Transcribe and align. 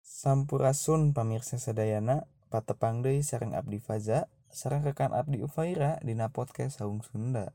Sampurasun 0.00 1.12
pamirsa 1.12 1.60
sadayana 1.60 2.24
patepang 2.48 3.04
deui 3.04 3.20
sareng 3.20 3.52
Abdi 3.52 3.80
Faza 3.84 4.32
sareng 4.48 4.80
rekan 4.80 5.12
Abdi 5.12 5.44
Ufaira 5.44 6.00
dina 6.00 6.32
podcast 6.32 6.80
Saung 6.80 7.04
Sunda. 7.04 7.52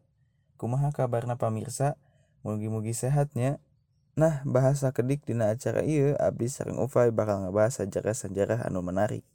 Kumaha 0.62 0.94
kabarna 0.94 1.42
pamirsa? 1.42 1.98
Mugi-mugi 2.46 2.94
sehatnya. 2.94 3.58
Nah, 4.22 4.46
bahasa 4.46 4.94
kedik 4.94 5.26
dina 5.26 5.50
acara 5.50 5.82
ieu 5.82 6.14
Abdi 6.14 6.46
sareng 6.46 6.78
Ufai 6.78 7.10
bakal 7.10 7.42
ngebahas 7.42 7.82
sejarah-sejarah 7.82 8.70
anu 8.70 8.86
menarik. 8.86 9.26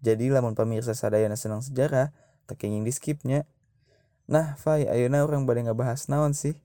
Jadi 0.00 0.32
lamun 0.32 0.56
pamirsa 0.56 0.96
sadayana 0.96 1.36
senang 1.36 1.60
sejarah, 1.60 2.16
teu 2.48 2.56
kenging 2.56 2.80
di 2.80 2.96
skipnya. 2.96 3.44
Nah, 4.24 4.56
Fai, 4.56 4.88
ayeuna 4.88 5.20
urang 5.20 5.44
bade 5.44 5.68
ngebahas 5.68 6.08
naon 6.08 6.32
sih? 6.32 6.56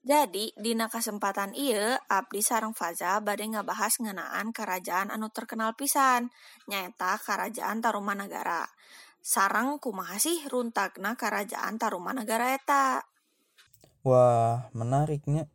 Jadi, 0.00 0.56
dina 0.56 0.88
kesempatan 0.88 1.52
ieu 1.52 2.00
Abdi 2.08 2.40
sareng 2.40 2.72
Faza 2.72 3.20
bade 3.20 3.44
ngabahas 3.44 4.00
ngeunaan 4.00 4.56
kerajaan 4.56 5.12
anu 5.12 5.28
terkenal 5.28 5.76
pisan, 5.76 6.32
nyaeta 6.72 7.20
Kerajaan 7.20 7.84
Tarumanagara. 7.84 8.64
Sareng 9.20 9.76
kumaha 9.76 10.16
sih 10.16 10.40
runtakna 10.48 11.20
Kerajaan 11.20 11.76
Tarumanagara 11.76 12.56
eta? 12.56 13.04
Wah, 14.08 14.72
menariknya. 14.72 15.52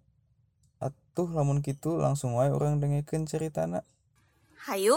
Atuh 1.11 1.27
lamun 1.27 1.59
kitu 1.59 1.99
langsung 1.99 2.39
wae 2.39 2.47
urang 2.55 2.79
dengekeun 2.79 3.27
ceritana. 3.27 3.83
Hayu, 4.63 4.95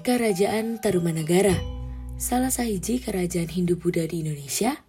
Kerajaan 0.00 0.80
Tarumanagara 0.80 1.52
salah 2.16 2.48
sahiji 2.48 2.96
kerajaan 2.96 3.52
Hindu 3.52 3.76
Buddha 3.76 4.08
di 4.08 4.24
Indonesia. 4.24 4.80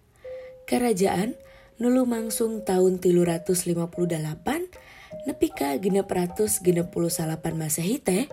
Kerajaan 0.64 1.36
nulu 1.82 2.06
mangsung 2.06 2.62
tahun 2.62 3.02
358 3.02 3.74
nepi 5.24 5.48
ka 5.54 5.78
genep 5.80 6.10
ratus 6.10 6.60
genep 6.60 6.92
puluh 6.92 7.08
salapan 7.08 7.56
Masehi 7.56 7.96
teh 8.02 8.28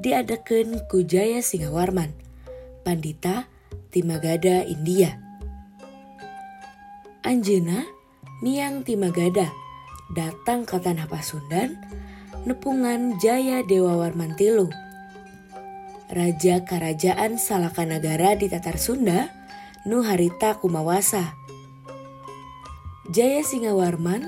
diadakeun 0.00 0.88
ku 0.88 1.04
Jaya 1.04 1.44
Singawarman, 1.44 2.16
Pandita 2.86 3.50
Timagada 3.92 4.64
India. 4.64 5.20
Anjeuna 7.20 7.84
Miang 8.40 8.80
Timagada 8.88 9.52
datang 10.16 10.64
ke 10.64 10.80
tanah 10.80 11.04
Pasundan 11.04 11.76
nepungan 12.48 13.20
Jaya 13.20 13.60
Dewa 13.60 14.00
Warman 14.00 14.32
tilu. 14.38 14.72
Raja 16.10 16.66
Kerajaan 16.66 17.38
Salakanagara 17.38 18.34
di 18.34 18.50
Tatar 18.50 18.80
Sunda, 18.80 19.30
Nu 19.86 20.02
Harita 20.02 20.58
Kumawasa. 20.58 21.39
Jaya 23.10 23.42
Singawarman 23.42 24.22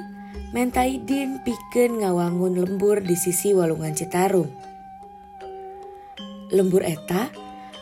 mentaidin 0.50 1.38
pikeun 1.47 2.02
ngawangun 2.02 2.58
lembur 2.58 2.98
di 2.98 3.14
sisi 3.14 3.55
Walungan 3.55 3.94
Citarum. 3.94 4.50
Lembur 6.51 6.83
eta 6.83 7.30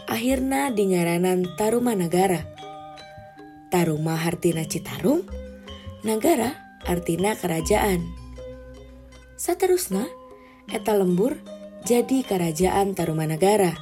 akhirna 0.05 0.69
dingaranan 0.69 1.49
Tarumanagara. 1.57 2.45
Taruma 3.73 4.13
hartina 4.21 4.69
Citarum, 4.69 5.25
nagara 6.05 6.53
artina 6.85 7.33
kerajaan. 7.33 8.05
Saterusna, 9.41 10.05
eta 10.69 10.93
lembur 11.01 11.41
jadi 11.89 12.21
kerajaan 12.29 12.93
Tarumanagara. 12.93 13.73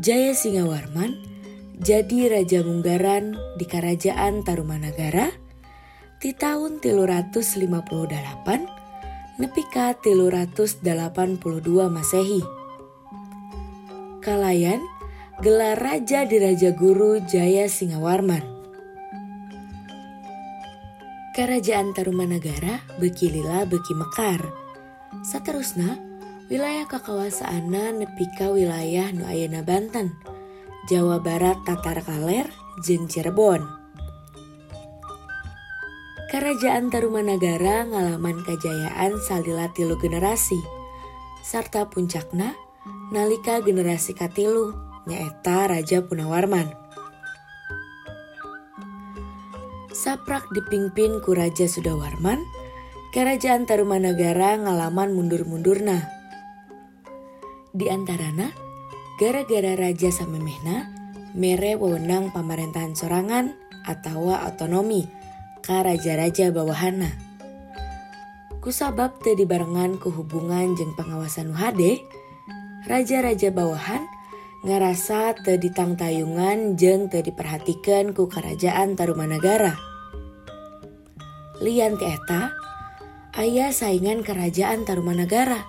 Jaya 0.00 0.32
Singawarman 0.32 1.27
jadi 1.78 2.26
Raja 2.26 2.66
Munggaran 2.66 3.38
di 3.54 3.62
Kerajaan 3.62 4.42
Tarumanagara 4.42 5.30
di 6.18 6.34
tahun 6.34 6.82
358 6.82 9.38
nepi 9.38 9.62
ka 9.70 9.94
382 9.94 10.82
Masehi. 11.86 12.42
Kalayan 14.18 14.82
gelar 15.38 15.78
Raja 15.78 16.26
di 16.26 16.42
Raja 16.42 16.74
Guru 16.74 17.22
Jaya 17.22 17.70
Singawarman. 17.70 18.42
Kerajaan 21.38 21.94
Tarumanagara 21.94 22.82
beki 22.98 23.30
lila 23.30 23.62
beki 23.70 23.94
mekar. 23.94 24.42
Saterusna, 25.22 25.94
wilayah 26.50 26.90
kekawasaana 26.90 27.94
nepi 27.94 28.26
ka 28.34 28.50
wilayah 28.50 29.14
nu 29.14 29.30
ayeuna 29.30 29.62
Banten, 29.62 30.18
Jawa 30.86 31.18
Barat 31.18 31.58
Tatar 31.66 32.06
Kaler, 32.06 32.46
jeung 32.86 33.10
Cirebon. 33.10 33.66
Kerajaan 36.30 36.92
Tarumanagara 36.92 37.88
ngalaman 37.88 38.46
kejayaan 38.46 39.18
salila 39.18 39.72
tilu 39.74 39.98
generasi, 39.98 40.60
sarta 41.42 41.88
puncakna 41.90 42.54
nalika 43.10 43.58
generasi 43.64 44.14
katilu 44.14 44.76
nyaeta 45.08 45.66
Raja 45.66 46.04
Punawarman. 46.04 46.70
Saprak 49.90 50.46
dipimpin 50.54 51.18
ku 51.24 51.34
Raja 51.34 51.66
Sudawarman, 51.66 52.38
Kerajaan 53.10 53.66
Tarumanagara 53.66 54.62
ngalaman 54.62 55.16
mundur-mundurna. 55.16 56.06
Di 57.72 57.88
antarana, 57.88 58.67
gara-gara 59.18 59.74
Raja 59.74 60.14
Samemehna 60.14 60.86
mere 61.34 61.74
wewenang 61.74 62.30
pemerintahan 62.30 62.94
sorangan 62.94 63.50
atau 63.82 64.30
otonomi 64.30 65.10
ka 65.58 65.82
raja-raja 65.82 66.54
bawahana. 66.54 67.10
Kusabab 68.62 69.18
teu 69.18 69.34
dibarengan 69.34 69.98
ku 69.98 70.14
hubungan 70.14 70.78
jeung 70.78 70.94
pengawasan 70.94 71.50
UHD, 71.50 71.98
raja-raja 72.86 73.50
bawahan 73.50 74.06
ngerasa 74.62 75.34
teu 75.42 75.58
ditangtayungan 75.58 76.78
jeung 76.78 77.10
teu 77.10 77.18
diperhatikan 77.18 78.14
ku 78.14 78.30
kerajaan 78.30 78.94
Tarumanagara. 78.94 79.74
Lian 81.58 81.98
ti 81.98 82.06
eta, 82.06 82.54
aya 83.34 83.74
saingan 83.74 84.22
kerajaan 84.22 84.86
Tarumanagara. 84.86 85.66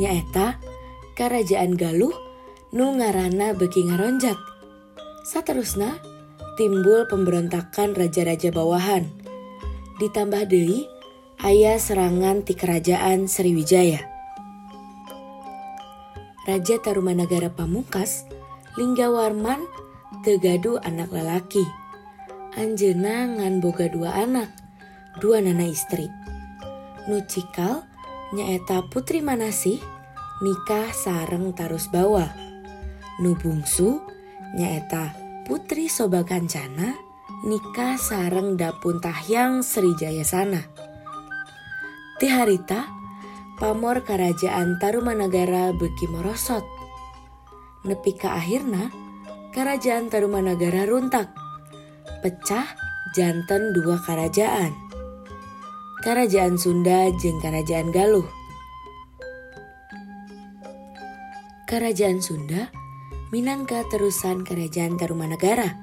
Nyaeta 0.00 0.60
kerajaan 1.16 1.80
Galuh 1.80 2.12
nu 2.76 2.92
ngaranna 2.92 3.56
beki 3.56 3.88
ngaronjak. 3.88 4.36
Saterusna 5.24 5.96
timbul 6.60 7.08
pemberontakan 7.08 7.96
raja-raja 7.96 8.52
bawahan. 8.52 9.08
Ditambah 9.96 10.44
deui 10.44 10.84
aya 11.40 11.80
serangan 11.80 12.44
ti 12.44 12.52
kerajaan 12.52 13.32
Sriwijaya. 13.32 14.04
Raja 16.44 16.78
Tarumanagara 16.78 17.50
Pamungkas, 17.50 18.28
Linggawarman 18.76 19.64
tegadu 20.20 20.76
anak 20.84 21.10
lalaki. 21.10 21.64
Anjeuna 22.60 23.24
ngan 23.40 23.64
boga 23.64 23.88
dua 23.88 24.20
anak, 24.20 24.52
dua 25.18 25.40
nana 25.40 25.64
istri. 25.64 26.06
Nu 27.08 27.24
cikal 27.24 27.88
nyaeta 28.36 28.84
Putri 28.92 29.24
Manasih 29.24 29.95
nikah 30.44 30.92
sareng 30.92 31.56
tarus 31.56 31.88
bawa. 31.88 32.28
Nu 33.24 33.32
bungsu 33.32 34.04
nyaeta 34.52 35.16
Putri 35.48 35.88
Sobakancana 35.88 36.92
nikah 37.48 37.96
sareng 37.96 38.60
Dapun 38.60 39.00
Tahyang 39.00 39.64
Srijaya 39.64 40.26
sana. 40.28 40.60
Ti 42.20 42.28
harita 42.28 42.84
pamor 43.56 44.04
kerajaan 44.04 44.76
Tarumanagara 44.76 45.72
beki 45.72 46.12
merosot. 46.12 46.64
Nepi 47.88 48.12
ka 48.20 48.36
akhirna 48.36 48.92
kerajaan 49.56 50.12
Tarumanagara 50.12 50.84
runtak. 50.84 51.32
Pecah 52.20 52.76
janten 53.16 53.72
dua 53.72 53.96
kerajaan. 54.04 54.76
Kerajaan 56.04 56.60
Sunda 56.60 57.08
jeung 57.16 57.40
Kerajaan 57.40 57.88
Galuh. 57.88 58.35
Kerajaan 61.66 62.22
Sunda 62.22 62.70
minangka 63.34 63.82
terusan 63.90 64.46
Kerajaan 64.46 64.94
Tarumanagara 65.02 65.74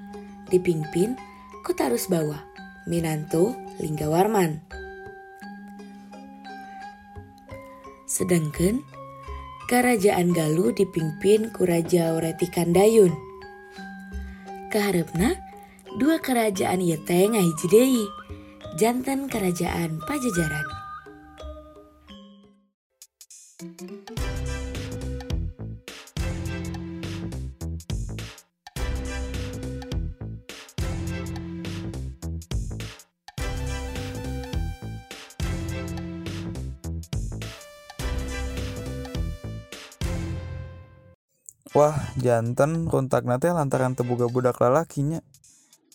dipimpin 0.47 1.19
ku 1.59 1.75
Tarus 1.75 2.07
Bawa, 2.07 2.39
Minantu 2.87 3.51
Linggawarman. 3.83 4.63
Sedangkan 8.07 8.79
Kerajaan 9.67 10.31
Galuh 10.31 10.71
dipimpin 10.71 11.51
ku 11.51 11.67
Raja 11.67 12.15
Oreti 12.15 12.47
Kandayun. 12.47 13.11
Kaharepna 14.71 15.35
dua 15.99 16.23
kerajaan 16.23 16.79
ieu 16.79 16.95
teh 17.03 17.27
ngahiji 17.27 17.67
deui, 17.67 18.07
janten 18.79 19.27
kerajaan 19.27 19.99
Pajajaran. 20.07 20.92
Wah, 41.73 41.97
janten 42.21 42.85
kontak 42.85 43.25
nate 43.25 43.49
lantaran 43.49 43.97
tebuga 43.97 44.29
budak 44.29 44.61
lalakinya. 44.61 45.25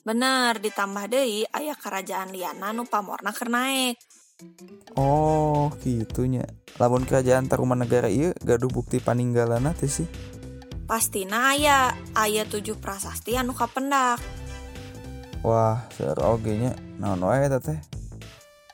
Bener, 0.02 0.58
ditambah 0.58 1.06
deui 1.06 1.46
aya 1.54 1.78
kerajaan 1.78 2.34
liana 2.34 2.74
nu 2.74 2.82
pamorna 2.82 3.30
keur 3.30 3.46
naek. 3.46 3.94
Oh, 4.98 5.70
gitunya. 5.78 6.42
Lamun 6.82 7.06
kerajaan 7.06 7.46
Tarumanegara 7.46 8.10
ieu 8.10 8.34
gaduh 8.42 8.66
bukti 8.66 8.98
paninggalan 8.98 9.70
teh 9.78 9.86
sih. 9.86 10.10
Pastina 10.90 11.54
aya, 11.54 11.94
aya 12.10 12.42
tujuh 12.42 12.74
prasasti 12.82 13.38
anu 13.38 13.54
kapendak. 13.54 14.18
Wah, 15.46 15.86
seur 15.94 16.18
oge 16.26 16.58
nya. 16.58 16.74
Naon 16.98 17.22
wae 17.22 17.46
eta 17.46 17.62
teh? 17.62 17.78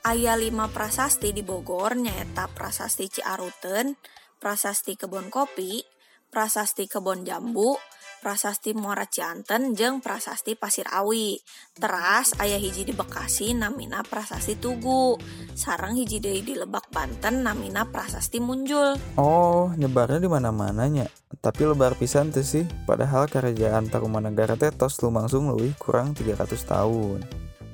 Aya 0.09 0.33
lima 0.33 0.73
prasasti 0.73 1.33
di 1.33 1.45
Bogor 1.45 1.93
nyaeta 1.93 2.49
Prasasti 2.49 3.09
Ciaruten, 3.09 3.93
Prasasti 4.37 4.97
Kebon 4.97 5.33
Kopi, 5.33 5.94
Prasasti 6.35 6.91
Kebon 6.91 7.23
Jambu, 7.23 7.79
Prasasti 8.19 8.75
Muara 8.75 9.07
Cianten, 9.07 9.71
jeung 9.71 10.03
Prasasti 10.03 10.59
Pasir 10.59 10.83
Awi. 10.91 11.39
Teras 11.71 12.35
aya 12.43 12.59
hiji 12.59 12.83
di 12.83 12.91
Bekasi 12.91 13.55
namina 13.55 14.03
Prasasti 14.03 14.59
Tugu. 14.59 15.15
Sareng 15.55 15.95
hiji 15.95 16.19
deui 16.19 16.43
di 16.43 16.59
Lebak 16.59 16.91
Banten 16.91 17.39
namina 17.39 17.87
Prasasti 17.87 18.43
Munjul. 18.43 19.15
Oh, 19.15 19.71
nyebarnya 19.79 20.19
di 20.19 20.27
mana-mana 20.27 20.91
nya. 20.91 21.07
Tapi 21.39 21.71
lebar 21.71 21.95
pisan 21.95 22.35
teh 22.35 22.43
sih. 22.43 22.67
Padahal 22.83 23.31
kerajaan 23.31 23.87
Tarumanegara 23.87 24.59
teh 24.59 24.75
tos 24.75 24.99
lumangsung 24.99 25.47
leuwih 25.55 25.71
kurang 25.79 26.11
300 26.11 26.51
tahun. 26.67 27.23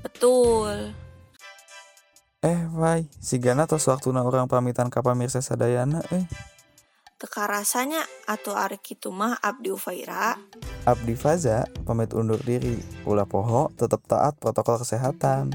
Betul. 0.06 0.94
Eh, 2.46 2.62
Vai, 2.78 3.10
sigana 3.18 3.66
tos 3.66 3.90
waktuna 3.90 4.22
orang 4.22 4.46
pamitan 4.46 4.94
ka 4.94 5.02
pamirsa 5.02 5.42
sadayana 5.42 6.06
eh. 6.14 6.30
Teka 7.22 7.46
rasanya 7.46 8.02
atau 8.26 8.58
ari 8.58 8.82
kitu 8.82 9.14
mah 9.14 9.38
Abdi 9.46 9.70
Ufaira. 9.70 10.42
Abdi 10.90 11.14
Faza 11.14 11.70
pamit 11.86 12.18
undur 12.18 12.42
diri. 12.42 12.82
Ulah 13.06 13.30
poho 13.30 13.70
tetap 13.78 14.02
taat 14.10 14.42
protokol 14.42 14.82
kesehatan. 14.82 15.54